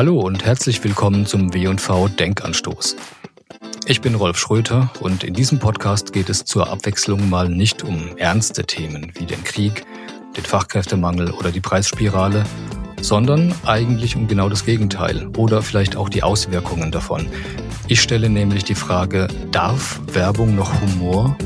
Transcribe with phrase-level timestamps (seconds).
[0.00, 2.96] Hallo und herzlich willkommen zum W&V Denkanstoß.
[3.84, 8.16] Ich bin Rolf Schröter und in diesem Podcast geht es zur Abwechslung mal nicht um
[8.16, 9.84] ernste Themen wie den Krieg,
[10.38, 12.44] den Fachkräftemangel oder die Preisspirale,
[13.02, 17.28] sondern eigentlich um genau das Gegenteil oder vielleicht auch die Auswirkungen davon.
[17.86, 21.36] Ich stelle nämlich die Frage, darf Werbung noch Humor?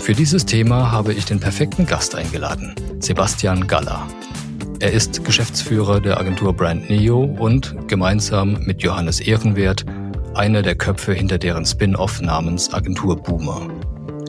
[0.00, 4.06] Für dieses Thema habe ich den perfekten Gast eingeladen, Sebastian Galler.
[4.78, 9.86] Er ist Geschäftsführer der Agentur Brand Neo und gemeinsam mit Johannes Ehrenwert
[10.34, 13.68] einer der Köpfe hinter deren Spin-off namens Agentur Boomer.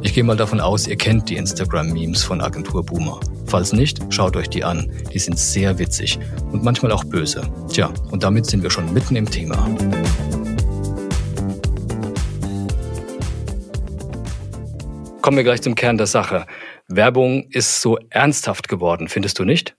[0.04, 3.20] Ich gehe mal davon aus, ihr kennt die Instagram-Memes von Agentur Boomer.
[3.46, 4.90] Falls nicht, schaut euch die an.
[5.14, 6.18] Die sind sehr witzig
[6.54, 7.42] und manchmal auch böse.
[7.68, 9.70] Tja, und damit sind wir schon mitten im Thema.
[15.22, 16.46] Kommen wir gleich zum Kern der Sache.
[16.88, 19.76] Werbung ist so ernsthaft geworden, findest du nicht?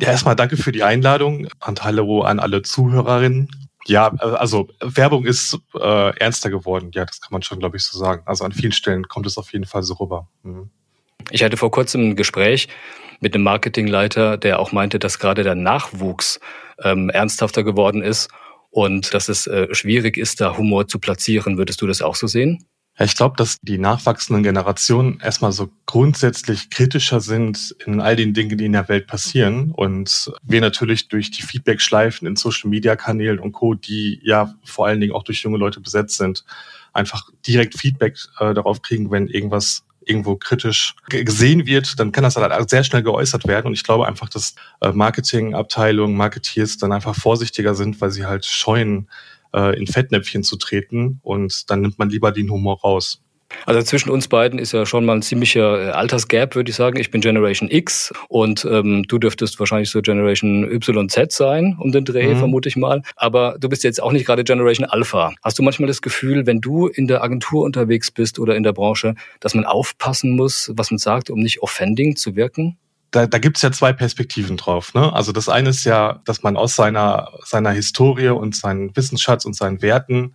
[0.00, 3.50] Ja, erstmal danke für die Einladung und hallo an alle Zuhörerinnen.
[3.86, 6.90] Ja, also Werbung ist äh, ernster geworden.
[6.94, 8.22] Ja, das kann man schon, glaube ich, so sagen.
[8.24, 10.28] Also an vielen Stellen kommt es auf jeden Fall so rüber.
[10.42, 10.70] Mhm.
[11.30, 12.68] Ich hatte vor kurzem ein Gespräch
[13.20, 16.40] mit einem Marketingleiter, der auch meinte, dass gerade der Nachwuchs
[16.82, 18.30] ähm, ernsthafter geworden ist
[18.70, 21.58] und dass es äh, schwierig ist, da Humor zu platzieren.
[21.58, 22.64] Würdest du das auch so sehen?
[22.98, 28.58] Ich glaube, dass die nachwachsenden Generationen erstmal so grundsätzlich kritischer sind in all den Dingen,
[28.58, 29.70] die in der Welt passieren.
[29.70, 35.14] Und wir natürlich durch die Feedback-Schleifen in Social-Media-Kanälen und Co., die ja vor allen Dingen
[35.14, 36.44] auch durch junge Leute besetzt sind,
[36.92, 42.36] einfach direkt Feedback äh, darauf kriegen, wenn irgendwas irgendwo kritisch gesehen wird, dann kann das
[42.36, 43.68] halt sehr schnell geäußert werden.
[43.68, 48.44] Und ich glaube einfach, dass äh, Marketingabteilungen, Marketeers dann einfach vorsichtiger sind, weil sie halt
[48.44, 49.08] scheuen,
[49.54, 53.22] äh, in Fettnäpfchen zu treten und dann nimmt man lieber den Humor raus.
[53.66, 56.98] Also zwischen uns beiden ist ja schon mal ein ziemlicher äh, Altersgap, würde ich sagen.
[56.98, 62.04] Ich bin Generation X und ähm, du dürftest wahrscheinlich so Generation YZ sein, um den
[62.04, 62.38] Dreh, mhm.
[62.38, 63.02] vermute ich mal.
[63.16, 65.32] Aber du bist jetzt auch nicht gerade Generation Alpha.
[65.42, 68.72] Hast du manchmal das Gefühl, wenn du in der Agentur unterwegs bist oder in der
[68.72, 72.78] Branche, dass man aufpassen muss, was man sagt, um nicht offending zu wirken?
[73.10, 74.94] Da, da gibt es ja zwei Perspektiven drauf.
[74.94, 75.12] Ne?
[75.12, 79.56] Also das eine ist ja, dass man aus seiner, seiner Historie und seinen Wissensschatz und
[79.56, 80.34] seinen Werten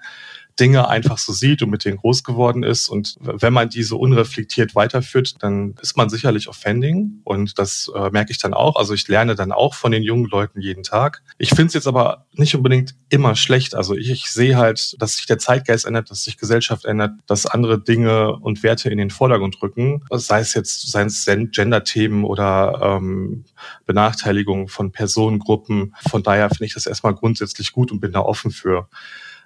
[0.59, 2.87] Dinge einfach so sieht und mit denen groß geworden ist.
[2.87, 7.21] Und wenn man diese unreflektiert weiterführt, dann ist man sicherlich offending.
[7.23, 8.75] Und das äh, merke ich dann auch.
[8.77, 11.23] Also ich lerne dann auch von den jungen Leuten jeden Tag.
[11.37, 13.75] Ich finde es jetzt aber nicht unbedingt immer schlecht.
[13.75, 17.45] Also ich, ich sehe halt, dass sich der Zeitgeist ändert, dass sich Gesellschaft ändert, dass
[17.45, 20.03] andere Dinge und Werte in den Vordergrund rücken.
[20.11, 23.45] Sei es jetzt, seien es Gender-Themen oder ähm,
[23.85, 25.95] Benachteiligung von Personengruppen.
[26.09, 28.87] Von daher finde ich das erstmal grundsätzlich gut und bin da offen für.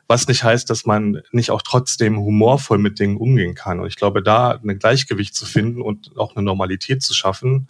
[0.10, 3.80] Was nicht heißt, dass man nicht auch trotzdem humorvoll mit Dingen umgehen kann.
[3.80, 7.70] Und ich glaube, da ein Gleichgewicht zu finden und auch eine Normalität zu schaffen,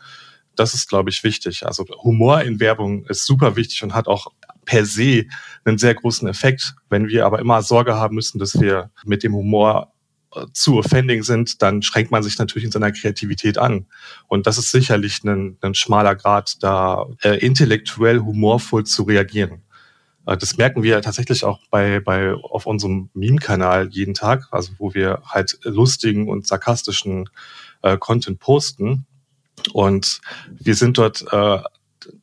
[0.56, 1.66] das ist, glaube ich, wichtig.
[1.66, 4.28] Also Humor in Werbung ist super wichtig und hat auch
[4.64, 5.26] per se
[5.66, 6.76] einen sehr großen Effekt.
[6.90, 9.92] Wenn wir aber immer Sorge haben müssen, dass wir mit dem Humor
[10.34, 13.88] äh, zu offending sind, dann schränkt man sich natürlich in seiner Kreativität an.
[14.28, 19.64] Und das ist sicherlich ein, ein schmaler Grad, da äh, intellektuell humorvoll zu reagieren.
[20.30, 24.94] Äh, das merken wir tatsächlich auch bei, bei auf unserem Meme-Kanal jeden Tag, also wo
[24.94, 27.30] wir halt lustigen und sarkastischen
[27.82, 29.06] äh, Content posten.
[29.74, 31.60] Und wir sind dort äh,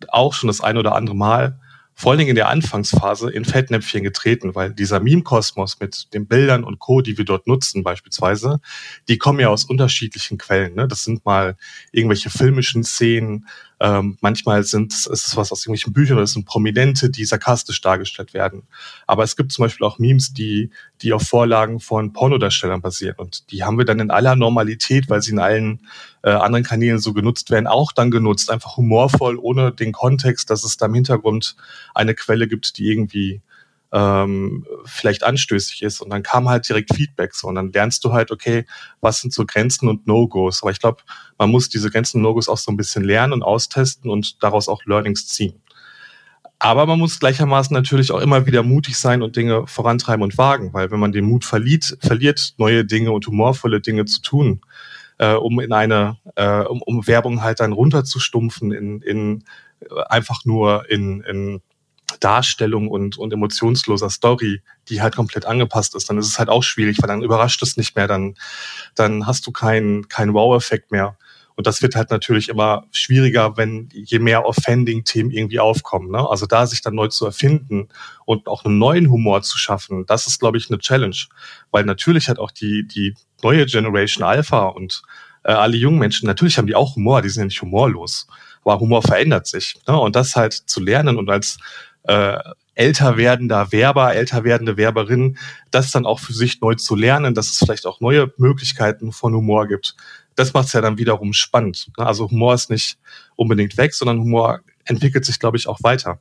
[0.08, 1.58] auch schon das ein oder andere Mal
[1.98, 6.62] vor allen Dingen in der Anfangsphase in Fettnäpfchen getreten, weil dieser Meme-Kosmos mit den Bildern
[6.62, 8.60] und Co., die wir dort nutzen beispielsweise,
[9.08, 10.74] die kommen ja aus unterschiedlichen Quellen.
[10.74, 10.88] Ne?
[10.88, 11.56] Das sind mal
[11.92, 13.46] irgendwelche filmischen Szenen,
[13.78, 17.80] ähm, manchmal sind ist es was aus irgendwelchen Büchern oder es sind Prominente, die sarkastisch
[17.80, 18.62] dargestellt werden.
[19.06, 20.70] Aber es gibt zum Beispiel auch Memes, die,
[21.02, 23.16] die auf Vorlagen von Pornodarstellern basieren.
[23.18, 25.86] Und die haben wir dann in aller Normalität, weil sie in allen
[26.22, 28.50] äh, anderen Kanälen so genutzt werden, auch dann genutzt.
[28.50, 31.56] Einfach humorvoll, ohne den Kontext, dass es da im Hintergrund
[31.94, 33.42] eine Quelle gibt, die irgendwie
[33.96, 36.02] ähm, vielleicht anstößig ist.
[36.02, 37.48] Und dann kam halt direkt Feedback so.
[37.48, 38.66] Und dann lernst du halt, okay,
[39.00, 40.62] was sind so Grenzen und No-Gos.
[40.62, 41.02] Aber ich glaube,
[41.38, 44.68] man muss diese Grenzen und No-Gos auch so ein bisschen lernen und austesten und daraus
[44.68, 45.62] auch Learnings ziehen.
[46.58, 50.72] Aber man muss gleichermaßen natürlich auch immer wieder mutig sein und Dinge vorantreiben und wagen,
[50.74, 54.60] weil wenn man den Mut verliert, verliert neue Dinge und humorvolle Dinge zu tun,
[55.18, 59.44] äh, um in eine, äh, um, um Werbung halt dann runterzustumpfen in, in
[59.80, 61.60] äh, einfach nur in, in
[62.20, 66.62] Darstellung und, und emotionsloser Story, die halt komplett angepasst ist, dann ist es halt auch
[66.62, 68.34] schwierig, weil dann überrascht es nicht mehr, dann,
[68.94, 71.16] dann hast du keinen keinen Wow-Effekt mehr.
[71.56, 76.10] Und das wird halt natürlich immer schwieriger, wenn je mehr Offending-Themen irgendwie aufkommen.
[76.10, 76.28] Ne?
[76.28, 77.88] Also da sich dann neu zu erfinden
[78.26, 81.16] und auch einen neuen Humor zu schaffen, das ist, glaube ich, eine Challenge.
[81.70, 85.02] Weil natürlich hat auch die, die neue Generation Alpha und
[85.44, 88.26] äh, alle jungen Menschen, natürlich haben die auch Humor, die sind ja nicht humorlos.
[88.62, 89.78] Aber Humor verändert sich.
[89.88, 89.98] Ne?
[89.98, 91.56] Und das halt zu lernen und als
[92.06, 92.38] äh,
[92.74, 95.38] älter werdender Werber, älter werdende Werberin,
[95.70, 99.34] das dann auch für sich neu zu lernen, dass es vielleicht auch neue Möglichkeiten von
[99.34, 99.96] Humor gibt.
[100.34, 101.88] Das macht es ja dann wiederum spannend.
[101.98, 102.06] Ne?
[102.06, 102.98] Also Humor ist nicht
[103.34, 106.20] unbedingt weg, sondern Humor entwickelt sich, glaube ich, auch weiter.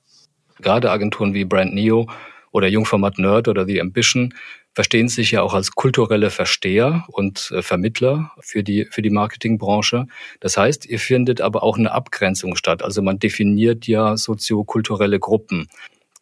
[0.61, 2.07] Gerade Agenturen wie Brand Neo
[2.51, 4.33] oder Jungformat Nerd oder The Ambition
[4.75, 10.06] verstehen sich ja auch als kulturelle Versteher und äh, Vermittler für die, für die Marketingbranche.
[10.42, 12.83] Das heißt, ihr findet aber auch eine Abgrenzung statt.
[12.83, 15.68] Also man definiert ja soziokulturelle Gruppen.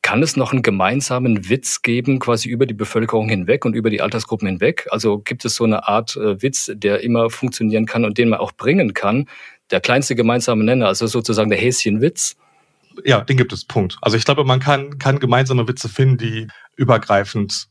[0.04, 4.02] Kann es noch einen gemeinsamen Witz geben, quasi über die Bevölkerung hinweg und über die
[4.02, 4.86] Altersgruppen hinweg?
[4.92, 8.40] Also gibt es so eine Art äh, Witz, der immer funktionieren kann und den man
[8.40, 9.28] auch bringen kann?
[9.72, 12.36] Der kleinste gemeinsame Nenner, also sozusagen der Häschenwitz?
[13.04, 13.98] Ja, den gibt es, Punkt.
[14.02, 17.68] Also ich glaube, man kann, kann gemeinsame Witze finden, die übergreifend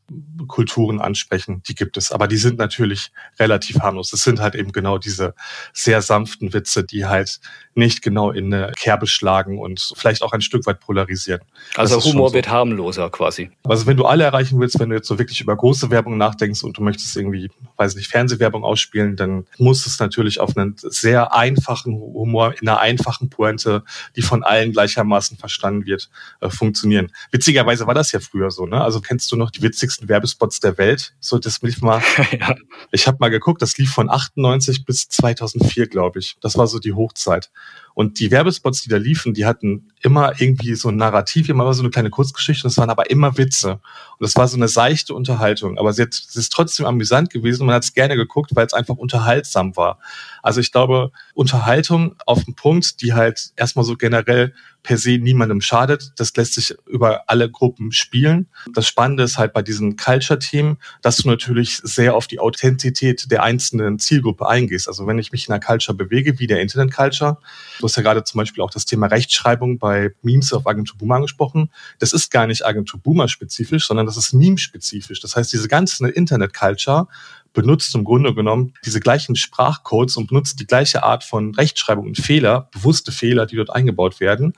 [0.46, 2.12] Kulturen ansprechen, die gibt es.
[2.12, 4.12] Aber die sind natürlich relativ harmlos.
[4.12, 5.34] Es sind halt eben genau diese
[5.72, 7.40] sehr sanften Witze, die halt
[7.75, 11.40] nicht genau in eine Kerbe schlagen und vielleicht auch ein Stück weit polarisieren.
[11.76, 12.34] Also Humor so.
[12.34, 13.50] wird harmloser quasi.
[13.64, 16.62] Also wenn du alle erreichen willst, wenn du jetzt so wirklich über große Werbung nachdenkst
[16.62, 21.34] und du möchtest irgendwie, weiß nicht, Fernsehwerbung ausspielen, dann muss es natürlich auf einen sehr
[21.34, 23.84] einfachen Humor, in einer einfachen Pointe,
[24.16, 26.10] die von allen gleichermaßen verstanden wird,
[26.40, 27.10] äh, funktionieren.
[27.31, 28.82] Witzigerweise war das ja früher so, ne?
[28.82, 31.14] Also kennst du noch die witzigsten Werbespots der Welt?
[31.20, 32.02] So, das lief mal.
[32.38, 32.54] ja.
[32.90, 36.36] Ich habe mal geguckt, das lief von 98 bis 2004, glaube ich.
[36.40, 37.50] Das war so die Hochzeit.
[37.94, 41.82] Und die Werbespots, die da liefen, die hatten immer irgendwie so ein Narrativ, immer so
[41.82, 43.72] eine kleine Kurzgeschichte, das waren aber immer Witze.
[43.72, 43.80] Und
[44.20, 45.78] das war so eine seichte Unterhaltung.
[45.78, 48.66] Aber sie, hat, sie ist trotzdem amüsant gewesen und man hat es gerne geguckt, weil
[48.66, 49.98] es einfach unterhaltsam war.
[50.42, 55.61] Also ich glaube, Unterhaltung auf den Punkt, die halt erstmal so generell per se niemandem
[55.61, 56.12] schadet.
[56.17, 58.49] Das lässt sich über alle Gruppen spielen.
[58.73, 63.43] Das Spannende ist halt bei diesen Culture-Themen, dass du natürlich sehr auf die Authentizität der
[63.43, 64.88] einzelnen Zielgruppe eingehst.
[64.88, 67.38] Also wenn ich mich in einer Culture bewege, wie der Internet-Culture,
[67.79, 71.17] du hast ja gerade zum Beispiel auch das Thema Rechtschreibung bei Memes auf Agentur Boomer
[71.17, 71.70] angesprochen.
[71.99, 75.20] Das ist gar nicht Agentur Boomer spezifisch, sondern das ist Meme-spezifisch.
[75.20, 77.06] Das heißt, diese ganze Internet-Culture
[77.52, 82.19] benutzt im Grunde genommen diese gleichen Sprachcodes und benutzt die gleiche Art von Rechtschreibung und
[82.19, 84.54] Fehler, bewusste Fehler, die dort eingebaut werden,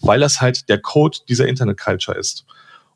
[0.00, 2.44] weil das halt der Code dieser Internet-Culture ist.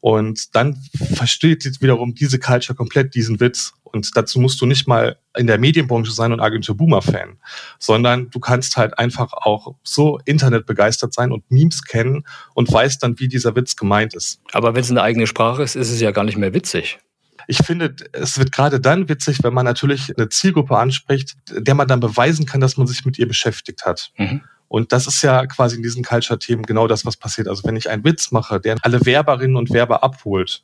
[0.03, 0.83] Und dann
[1.15, 3.73] versteht jetzt wiederum diese Culture komplett diesen Witz.
[3.85, 7.39] Und dazu musst du nicht mal in der Medienbranche sein und Agentur Boomer-Fan,
[7.79, 13.21] sondern du kannst halt einfach auch so internetbegeistert sein und Memes kennen und weißt dann,
[13.21, 14.41] wie dieser Witz gemeint ist.
[14.51, 16.99] Aber wenn es eine eigene Sprache ist, ist es ja gar nicht mehr witzig.
[17.47, 21.89] Ich finde, es wird gerade dann witzig, wenn man natürlich eine Zielgruppe anspricht, der man
[21.89, 24.11] dann beweisen kann, dass man sich mit ihr beschäftigt hat.
[24.17, 24.43] Mhm.
[24.69, 27.47] Und das ist ja quasi in diesen Culture-Themen genau das, was passiert.
[27.47, 30.63] Also wenn ich einen Witz mache, der alle Werberinnen und Werber abholt,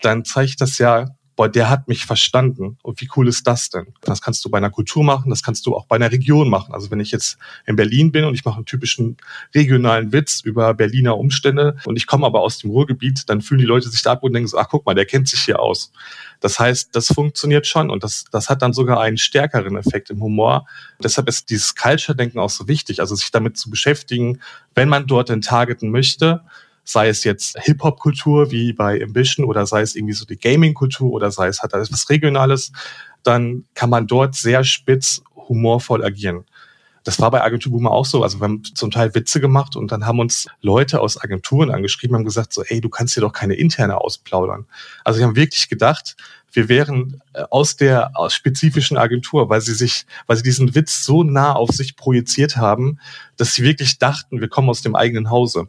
[0.00, 2.78] dann zeigt das ja, boah, der hat mich verstanden.
[2.82, 3.86] Und wie cool ist das denn?
[4.02, 6.74] Das kannst du bei einer Kultur machen, das kannst du auch bei einer Region machen.
[6.74, 9.16] Also wenn ich jetzt in Berlin bin und ich mache einen typischen
[9.54, 13.66] regionalen Witz über Berliner Umstände und ich komme aber aus dem Ruhrgebiet, dann fühlen die
[13.66, 15.92] Leute sich da ab und denken so, ach guck mal, der kennt sich hier aus.
[16.40, 20.20] Das heißt, das funktioniert schon und das, das hat dann sogar einen stärkeren Effekt im
[20.20, 20.66] Humor.
[21.02, 24.40] Deshalb ist dieses Culture-Denken auch so wichtig, also sich damit zu beschäftigen,
[24.74, 26.42] wenn man dort den targeten möchte,
[26.84, 31.30] sei es jetzt Hip-Hop-Kultur wie bei Ambition oder sei es irgendwie so die Gaming-Kultur oder
[31.30, 32.72] sei es hat alles was Regionales,
[33.22, 36.44] dann kann man dort sehr spitz humorvoll agieren.
[37.04, 38.22] Das war bei Agentur Boomer auch so.
[38.22, 42.16] Also wir haben zum Teil Witze gemacht und dann haben uns Leute aus Agenturen angeschrieben,
[42.16, 44.66] haben gesagt so, ey, du kannst hier doch keine interne ausplaudern.
[45.04, 46.16] Also wir haben wirklich gedacht,
[46.52, 51.04] wir wären äh, aus der aus spezifischen Agentur, weil sie sich, weil sie diesen Witz
[51.04, 53.00] so nah auf sich projiziert haben,
[53.36, 55.68] dass sie wirklich dachten, wir kommen aus dem eigenen Hause.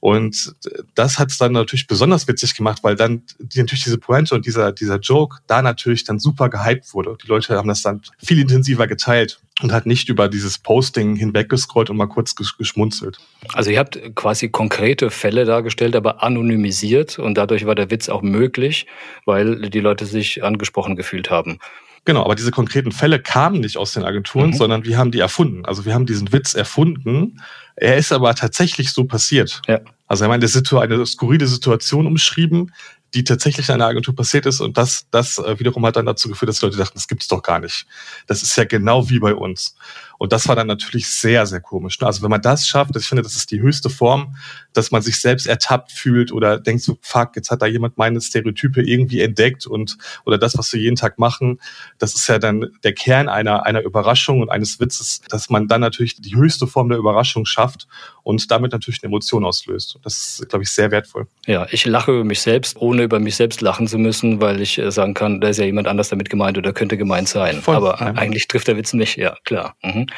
[0.00, 0.54] Und
[0.94, 4.46] das hat es dann natürlich besonders witzig gemacht, weil dann die, natürlich diese Pointe und
[4.46, 7.16] dieser, dieser Joke da natürlich dann super gehypt wurde.
[7.22, 11.90] Die Leute haben das dann viel intensiver geteilt und hat nicht über dieses Posting hinweggescrollt
[11.90, 13.18] und mal kurz geschmunzelt.
[13.52, 18.22] Also ihr habt quasi konkrete Fälle dargestellt, aber anonymisiert und dadurch war der Witz auch
[18.22, 18.86] möglich,
[19.26, 21.58] weil die Leute sich angesprochen gefühlt haben.
[22.04, 24.54] Genau, aber diese konkreten Fälle kamen nicht aus den Agenturen, mhm.
[24.54, 25.64] sondern wir haben die erfunden.
[25.66, 27.40] Also wir haben diesen Witz erfunden.
[27.76, 29.60] Er ist aber tatsächlich so passiert.
[29.68, 29.80] Ja.
[30.06, 30.46] Also er meinte,
[30.80, 32.72] eine skurrile Situation umschrieben,
[33.14, 34.60] die tatsächlich in einer Agentur passiert ist.
[34.60, 37.42] Und das, das äh, wiederum hat dann dazu geführt, dass Leute dachten, das gibt's doch
[37.42, 37.86] gar nicht.
[38.26, 39.76] Das ist ja genau wie bei uns.
[40.20, 41.98] Und das war dann natürlich sehr, sehr komisch.
[41.98, 42.06] Ne?
[42.06, 44.36] Also wenn man das schafft, ich finde, das ist die höchste Form,
[44.74, 48.20] dass man sich selbst ertappt fühlt oder denkt so, fuck, jetzt hat da jemand meine
[48.20, 49.96] Stereotype irgendwie entdeckt und
[50.26, 51.58] oder das, was wir jeden Tag machen,
[51.98, 55.80] das ist ja dann der Kern einer, einer Überraschung und eines Witzes, dass man dann
[55.80, 57.88] natürlich die höchste Form der Überraschung schafft
[58.22, 59.98] und damit natürlich eine Emotion auslöst.
[60.02, 61.28] Das ist, glaube ich, sehr wertvoll.
[61.46, 64.76] Ja, ich lache über mich selbst, ohne über mich selbst lachen zu müssen, weil ich
[64.76, 67.62] äh, sagen kann, da ist ja jemand anders damit gemeint oder könnte gemeint sein.
[67.62, 67.76] Voll.
[67.76, 68.12] Aber ja.
[68.16, 69.76] eigentlich trifft der Witz mich, ja, klar.
[69.82, 70.09] Mhm.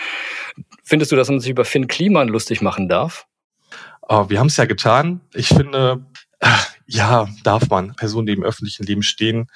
[0.85, 3.27] Findest du, dass man sich über Finn Kliman lustig machen darf?
[4.03, 5.21] Oh, wir haben es ja getan.
[5.33, 6.05] Ich finde,
[6.87, 7.95] Ja, darf man.
[7.95, 9.49] Personen, die im öffentlichen Leben stehen,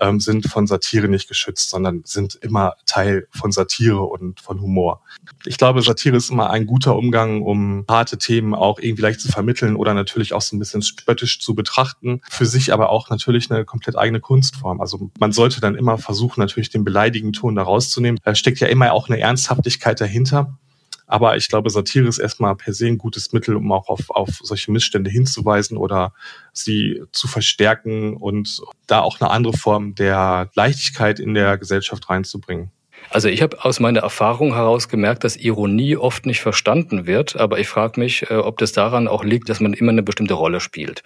[0.00, 5.02] ähm, sind von Satire nicht geschützt, sondern sind immer Teil von Satire und von Humor.
[5.44, 9.28] Ich glaube, Satire ist immer ein guter Umgang, um harte Themen auch irgendwie leicht zu
[9.28, 12.20] vermitteln oder natürlich auch so ein bisschen spöttisch zu betrachten.
[12.30, 14.80] Für sich aber auch natürlich eine komplett eigene Kunstform.
[14.80, 18.20] Also man sollte dann immer versuchen, natürlich den beleidigenden Ton da rauszunehmen.
[18.24, 20.58] Da steckt ja immer auch eine Ernsthaftigkeit dahinter.
[21.08, 24.40] Aber ich glaube, Satire ist erstmal per se ein gutes Mittel, um auch auf, auf
[24.42, 26.12] solche Missstände hinzuweisen oder
[26.52, 32.70] sie zu verstärken und da auch eine andere Form der Leichtigkeit in der Gesellschaft reinzubringen.
[33.10, 37.58] Also ich habe aus meiner Erfahrung heraus gemerkt, dass Ironie oft nicht verstanden wird, aber
[37.58, 40.60] ich frage mich, äh, ob das daran auch liegt, dass man immer eine bestimmte Rolle
[40.60, 41.02] spielt.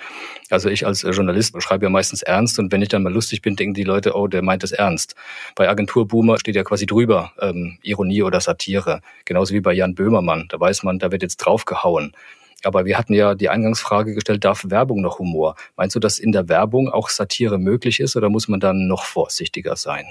[0.50, 3.40] Also ich als äh, Journalist schreibe ja meistens ernst und wenn ich dann mal lustig
[3.40, 5.14] bin, denken die Leute, oh, der meint es ernst.
[5.54, 9.94] Bei Agentur Boomer steht ja quasi drüber ähm, Ironie oder Satire, genauso wie bei Jan
[9.94, 10.48] Böhmermann.
[10.48, 12.16] Da weiß man, da wird jetzt draufgehauen.
[12.64, 15.54] Aber wir hatten ja die Eingangsfrage gestellt, darf Werbung noch Humor?
[15.76, 19.04] Meinst du, dass in der Werbung auch Satire möglich ist oder muss man dann noch
[19.04, 20.06] vorsichtiger sein?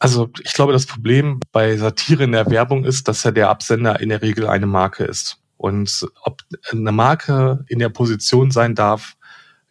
[0.00, 4.00] Also ich glaube, das Problem bei Satire in der Werbung ist, dass ja der Absender
[4.00, 5.36] in der Regel eine Marke ist.
[5.58, 6.40] Und ob
[6.72, 9.16] eine Marke in der Position sein darf,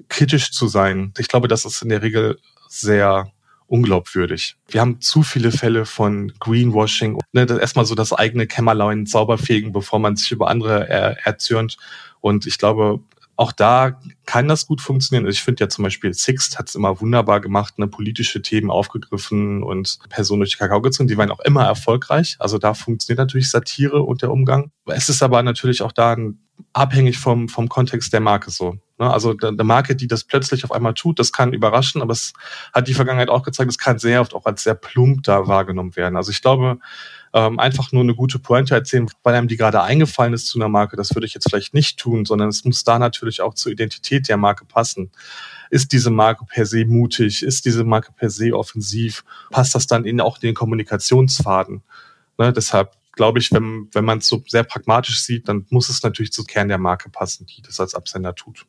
[0.08, 3.32] kritisch zu sein, ich glaube, das ist in der Regel sehr
[3.66, 4.56] unglaubwürdig.
[4.68, 9.98] Wir haben zu viele Fälle von Greenwashing, ne, erstmal so das eigene Kämmerlein sauberfegen, bevor
[9.98, 11.78] man sich über andere er erzürnt.
[12.22, 13.00] Und ich glaube,
[13.40, 15.26] auch da kann das gut funktionieren.
[15.26, 18.70] Also ich finde ja zum Beispiel Sixt hat es immer wunderbar gemacht, eine politische Themen
[18.70, 21.08] aufgegriffen und Personen durch die Kakao gezogen.
[21.08, 22.36] Die waren auch immer erfolgreich.
[22.40, 24.72] Also da funktioniert natürlich Satire und der Umgang.
[24.88, 26.18] Es ist aber natürlich auch da
[26.74, 28.76] abhängig vom, vom Kontext der Marke so.
[29.00, 29.10] Ne?
[29.10, 32.34] Also eine Marke, die das plötzlich auf einmal tut, das kann überraschen, aber es
[32.74, 35.96] hat die Vergangenheit auch gezeigt, es kann sehr oft auch als sehr plump da wahrgenommen
[35.96, 36.18] werden.
[36.18, 36.80] Also ich glaube,
[37.34, 40.70] ähm, einfach nur eine gute Pointe erzählen, weil einem die gerade eingefallen ist zu einer
[40.70, 40.98] Marke.
[40.98, 44.28] Das würde ich jetzt vielleicht nicht tun, sondern es muss da natürlich auch zur Identität
[44.30, 45.12] der Marke passen.
[45.70, 47.44] Ist diese Marke per se mutig?
[47.44, 49.24] Ist diese Marke per se offensiv?
[49.52, 51.84] Passt das dann in auch den Kommunikationsfaden?
[52.38, 56.02] Ne, deshalb glaube ich, wenn, wenn man es so sehr pragmatisch sieht, dann muss es
[56.04, 58.66] natürlich zu Kern der Marke passen, die das als Absender tut.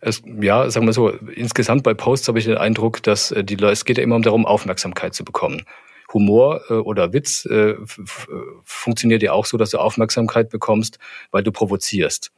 [0.00, 3.54] Es, ja, sagen wir so, insgesamt bei Posts habe ich den Eindruck, dass äh, die
[3.54, 5.64] Leute, es geht ja immer darum, Aufmerksamkeit zu bekommen.
[6.12, 7.74] Humor äh, oder Witz äh,
[8.64, 10.98] funktioniert ja auch so, dass du Aufmerksamkeit bekommst,
[11.30, 12.30] weil du provozierst.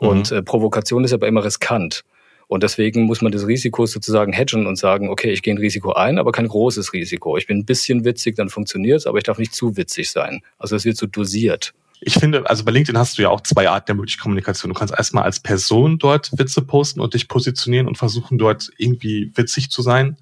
[0.00, 0.08] Mhm.
[0.08, 2.04] Und äh, Provokation ist aber immer riskant.
[2.48, 5.92] Und deswegen muss man das Risiko sozusagen hedgen und sagen, okay, ich gehe ein Risiko
[5.92, 7.36] ein, aber kein großes Risiko.
[7.36, 10.40] Ich bin ein bisschen witzig, dann funktioniert es, aber ich darf nicht zu witzig sein.
[10.58, 11.74] Also es wird so dosiert.
[12.00, 14.72] Ich finde, also bei LinkedIn hast du ja auch zwei Arten der möglichen Kommunikation.
[14.72, 19.30] Du kannst erstmal als Person dort Witze posten und dich positionieren und versuchen, dort irgendwie
[19.34, 20.16] witzig zu sein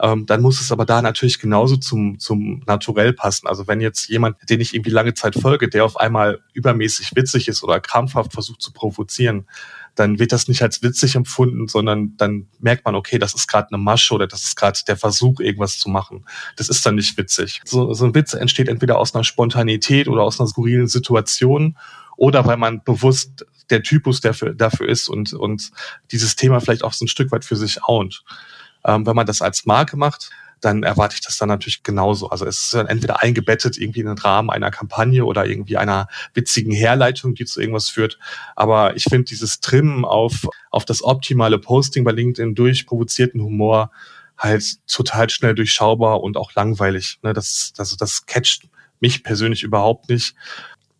[0.00, 3.46] ähm, dann muss es aber da natürlich genauso zum, zum Naturell passen.
[3.46, 7.48] Also wenn jetzt jemand, den ich irgendwie lange Zeit folge, der auf einmal übermäßig witzig
[7.48, 9.46] ist oder krampfhaft versucht zu provozieren,
[9.94, 13.68] dann wird das nicht als witzig empfunden, sondern dann merkt man, okay, das ist gerade
[13.68, 16.26] eine Masche oder das ist gerade der Versuch, irgendwas zu machen.
[16.56, 17.62] Das ist dann nicht witzig.
[17.64, 21.78] So, so ein Witz entsteht entweder aus einer Spontanität oder aus einer skurrilen Situation
[22.18, 25.70] oder weil man bewusst der Typus dafür, dafür ist und, und
[26.12, 28.22] dieses Thema vielleicht auch so ein Stück weit für sich aunt.
[28.86, 32.30] Ähm, wenn man das als Marke macht, dann erwarte ich das dann natürlich genauso.
[32.30, 36.08] Also es ist dann entweder eingebettet irgendwie in den Rahmen einer Kampagne oder irgendwie einer
[36.34, 38.18] witzigen Herleitung, die zu irgendwas führt.
[38.54, 43.90] Aber ich finde dieses Trimmen auf, auf das optimale Posting bei LinkedIn durch provozierten Humor
[44.38, 47.18] halt total schnell durchschaubar und auch langweilig.
[47.22, 47.32] Ne?
[47.32, 48.68] Das, das, das catcht
[49.00, 50.34] mich persönlich überhaupt nicht.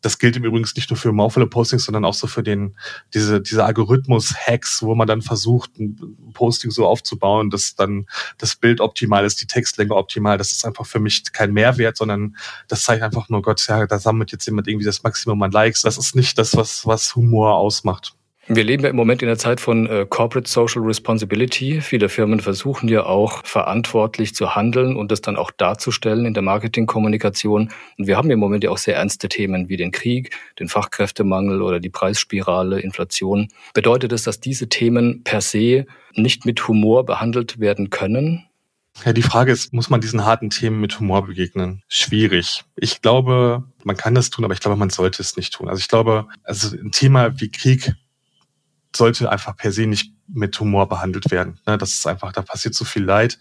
[0.07, 2.77] Das gilt im Übrigen nicht nur für humorvolle Postings, sondern auch so für den,
[3.13, 8.07] diese, diese Algorithmus-Hacks, wo man dann versucht, ein Posting so aufzubauen, dass dann
[8.39, 10.39] das Bild optimal ist, die Textlänge optimal.
[10.39, 12.37] Das ist einfach für mich kein Mehrwert, sondern
[12.69, 15.83] das zeigt einfach nur, Gott, ja, da sammelt jetzt jemand irgendwie das Maximum an Likes.
[15.83, 18.15] Das ist nicht das, was, was Humor ausmacht.
[18.49, 21.81] Wir leben ja im Moment in der Zeit von äh, Corporate Social Responsibility.
[21.81, 26.45] Viele Firmen versuchen ja auch verantwortlich zu handeln und das dann auch darzustellen in der
[26.45, 27.73] Marketingkommunikation.
[27.99, 31.61] Und wir haben im Moment ja auch sehr ernste Themen wie den Krieg, den Fachkräftemangel
[31.61, 33.49] oder die Preisspirale, Inflation.
[33.75, 38.45] Bedeutet das, dass diese Themen per se nicht mit Humor behandelt werden können?
[39.05, 41.83] Ja, die Frage ist, muss man diesen harten Themen mit Humor begegnen?
[41.89, 42.63] Schwierig.
[42.77, 45.69] Ich glaube, man kann das tun, aber ich glaube, man sollte es nicht tun.
[45.69, 47.93] Also ich glaube, also ein Thema wie Krieg
[48.95, 51.61] sollte einfach per se nicht mit Humor behandelt werden.
[51.67, 53.39] Ne, das ist einfach, da passiert so viel Leid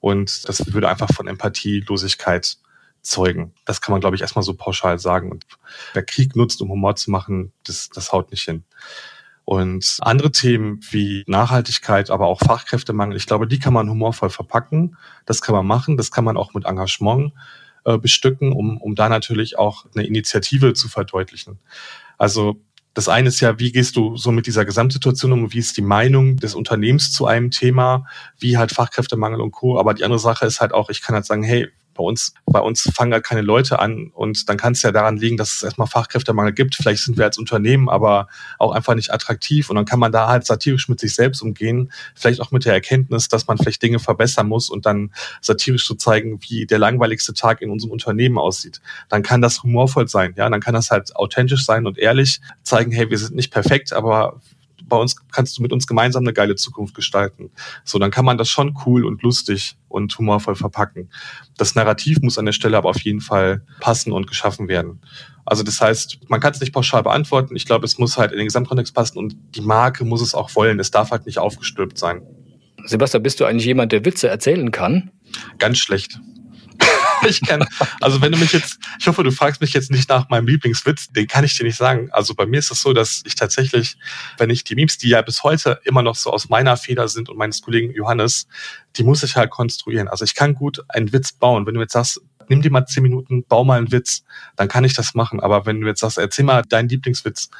[0.00, 2.58] und das würde einfach von Empathielosigkeit
[3.02, 3.54] zeugen.
[3.64, 5.30] Das kann man, glaube ich, erstmal so pauschal sagen.
[5.30, 5.46] Und
[5.94, 8.64] wer Krieg nutzt, um Humor zu machen, das, das haut nicht hin.
[9.44, 14.96] Und andere Themen wie Nachhaltigkeit, aber auch Fachkräftemangel, ich glaube, die kann man humorvoll verpacken.
[15.24, 15.96] Das kann man machen.
[15.96, 17.32] Das kann man auch mit Engagement
[17.84, 21.58] äh, bestücken, um, um da natürlich auch eine Initiative zu verdeutlichen.
[22.18, 22.60] Also
[22.98, 25.52] Das eine ist ja, wie gehst du so mit dieser Gesamtsituation um?
[25.52, 28.04] Wie ist die Meinung des Unternehmens zu einem Thema?
[28.40, 29.78] Wie halt Fachkräftemangel und Co.
[29.78, 32.60] Aber die andere Sache ist halt auch, ich kann halt sagen, hey, bei uns, bei
[32.60, 35.62] uns fangen halt keine Leute an und dann kann es ja daran liegen, dass es
[35.64, 36.76] erstmal Fachkräftemangel gibt.
[36.76, 38.28] Vielleicht sind wir als Unternehmen aber
[38.58, 41.90] auch einfach nicht attraktiv und dann kann man da halt satirisch mit sich selbst umgehen.
[42.14, 45.94] Vielleicht auch mit der Erkenntnis, dass man vielleicht Dinge verbessern muss und dann satirisch zu
[45.94, 48.80] so zeigen, wie der langweiligste Tag in unserem Unternehmen aussieht.
[49.08, 52.92] Dann kann das humorvoll sein, ja, dann kann das halt authentisch sein und ehrlich zeigen,
[52.92, 54.40] hey, wir sind nicht perfekt, aber
[54.88, 57.50] bei uns kannst du mit uns gemeinsam eine geile Zukunft gestalten.
[57.84, 61.10] So, dann kann man das schon cool und lustig und humorvoll verpacken.
[61.56, 65.00] Das Narrativ muss an der Stelle aber auf jeden Fall passen und geschaffen werden.
[65.44, 67.56] Also das heißt, man kann es nicht pauschal beantworten.
[67.56, 70.54] Ich glaube, es muss halt in den Gesamtkontext passen und die Marke muss es auch
[70.54, 70.78] wollen.
[70.78, 72.22] Es darf halt nicht aufgestülpt sein.
[72.84, 75.10] Sebastian, bist du eigentlich jemand, der Witze erzählen kann?
[75.58, 76.18] Ganz schlecht.
[77.28, 77.66] ich kenne,
[78.00, 81.08] also wenn du mich jetzt, ich hoffe, du fragst mich jetzt nicht nach meinem Lieblingswitz,
[81.08, 82.08] den kann ich dir nicht sagen.
[82.12, 83.96] Also bei mir ist es so, dass ich tatsächlich,
[84.36, 87.28] wenn ich die Memes, die ja bis heute immer noch so aus meiner Feder sind
[87.28, 88.46] und meines Kollegen Johannes,
[88.96, 90.08] die muss ich halt konstruieren.
[90.08, 91.66] Also ich kann gut einen Witz bauen.
[91.66, 94.22] Wenn du jetzt sagst, nimm dir mal zehn Minuten, bau mal einen Witz,
[94.56, 95.40] dann kann ich das machen.
[95.40, 97.50] Aber wenn du jetzt sagst, erzähl mal deinen Lieblingswitz,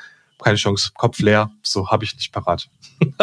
[0.43, 2.69] keine Chance, Kopf leer, so habe ich nicht parat.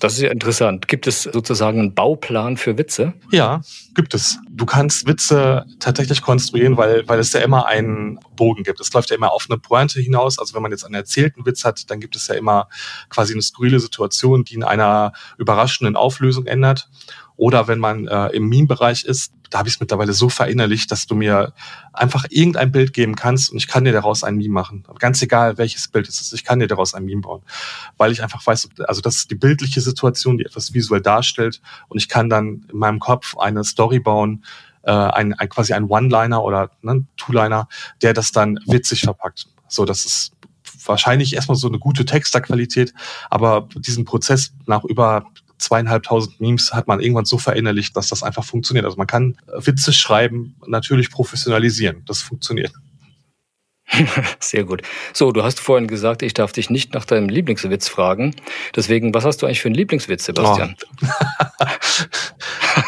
[0.00, 0.88] das ist ja interessant.
[0.88, 3.14] Gibt es sozusagen einen Bauplan für Witze?
[3.30, 3.60] Ja,
[3.94, 4.38] gibt es.
[4.50, 8.80] Du kannst Witze tatsächlich konstruieren, weil, weil es ja immer einen Bogen gibt.
[8.80, 10.38] Es läuft ja immer auf eine Pointe hinaus.
[10.38, 12.68] Also wenn man jetzt einen erzählten Witz hat, dann gibt es ja immer
[13.08, 16.88] quasi eine skurrile Situation, die in einer überraschenden Auflösung ändert.
[17.36, 21.06] Oder wenn man äh, im Meme-Bereich ist, da habe ich es mittlerweile so verinnerlicht, dass
[21.06, 21.52] du mir
[21.92, 24.84] einfach irgendein Bild geben kannst und ich kann dir daraus ein Meme machen.
[24.98, 27.42] Ganz egal, welches Bild es ist, ich kann dir daraus ein Meme bauen.
[27.96, 31.98] Weil ich einfach weiß, also das ist die bildliche Situation, die etwas visuell darstellt und
[31.98, 34.44] ich kann dann in meinem Kopf eine Story bauen,
[34.86, 37.68] äh, ein, ein, quasi ein One-Liner oder ne, Two-Liner,
[38.02, 39.46] der das dann witzig verpackt.
[39.68, 40.32] So, das ist
[40.84, 42.92] wahrscheinlich erstmal so eine gute Texterqualität,
[43.30, 45.24] aber diesen Prozess nach über
[45.58, 48.84] zweieinhalbtausend Memes hat man irgendwann so verinnerlicht, dass das einfach funktioniert.
[48.84, 52.04] Also man kann Witze schreiben, natürlich professionalisieren.
[52.06, 52.72] Das funktioniert.
[54.40, 54.82] Sehr gut.
[55.12, 58.34] So, du hast vorhin gesagt, ich darf dich nicht nach deinem Lieblingswitz fragen.
[58.74, 60.74] Deswegen, was hast du eigentlich für einen Lieblingswitz, Sebastian?
[61.02, 61.06] Oh.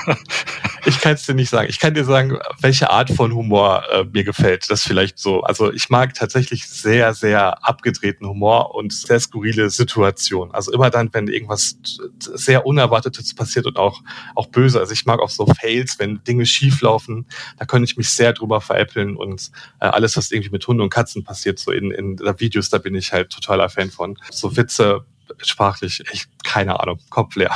[0.87, 1.69] ich kann es dir nicht sagen.
[1.69, 4.71] Ich kann dir sagen, welche Art von Humor äh, mir gefällt.
[4.71, 5.43] Das vielleicht so.
[5.43, 10.55] Also ich mag tatsächlich sehr, sehr abgedrehten Humor und sehr skurrile Situationen.
[10.55, 11.79] Also immer dann, wenn irgendwas
[12.19, 14.01] sehr Unerwartetes passiert und auch,
[14.35, 14.79] auch böse.
[14.79, 17.27] Also ich mag auch so Fails, wenn Dinge schief laufen.
[17.59, 20.91] Da könnte ich mich sehr drüber veräppeln und äh, alles, was irgendwie mit Hunden und
[20.91, 24.17] Katzen passiert, so in, in Videos, da bin ich halt totaler Fan von.
[24.31, 25.05] So Witze
[25.43, 27.55] sprachlich, echt keine Ahnung, Kopf leer.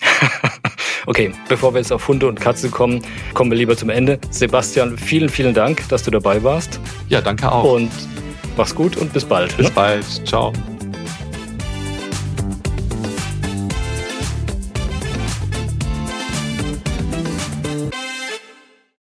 [1.10, 3.02] Okay, bevor wir jetzt auf Hunde und Katzen kommen,
[3.34, 4.20] kommen wir lieber zum Ende.
[4.30, 6.78] Sebastian, vielen, vielen Dank, dass du dabei warst.
[7.08, 7.64] Ja, danke auch.
[7.64, 7.90] Und
[8.56, 9.56] mach's gut und bis bald.
[9.56, 9.72] Bis ne?
[9.74, 10.04] bald.
[10.24, 10.52] Ciao.